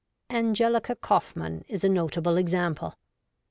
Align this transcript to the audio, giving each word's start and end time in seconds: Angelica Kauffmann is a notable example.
Angelica 0.31 0.95
Kauffmann 0.95 1.63
is 1.67 1.83
a 1.83 1.89
notable 1.89 2.35
example. 2.35 2.95